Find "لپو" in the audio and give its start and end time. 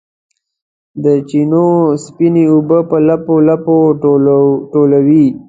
3.07-3.35, 3.47-3.75